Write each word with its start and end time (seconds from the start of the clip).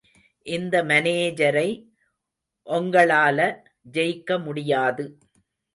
இந்த 0.45 0.75
மானேஜரை 0.83 1.67
ஒங்களால 2.67 3.39
ஜெயிக்க 3.91 4.39
முடியாது. 4.39 5.05